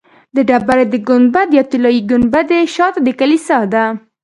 د 0.35 0.37
ډبرې 0.49 0.85
د 0.89 0.95
ګنبد 1.07 1.47
یا 1.57 1.63
طلایي 1.71 2.01
ګنبدې 2.11 2.59
شاته 2.75 2.99
د 3.03 3.09
کلیسا 3.19 3.57
ده. 3.73 3.85